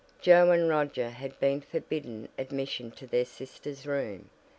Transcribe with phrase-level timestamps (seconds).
[0.19, 4.31] Joe and Roger had been forbidden admission to their sister's room.